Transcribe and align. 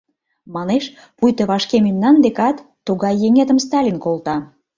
Манеш, 0.55 0.85
пуйто 1.17 1.43
вашке 1.49 1.77
мемнан 1.85 2.15
декат 2.25 2.57
тугай 2.85 3.15
еҥетым 3.27 3.57
Сталин 3.65 3.97
колта. 4.03 4.35